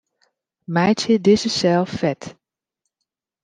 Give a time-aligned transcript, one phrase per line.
[0.73, 2.21] Meitsje dizze sel fet.